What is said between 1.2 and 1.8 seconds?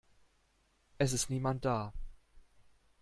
niemand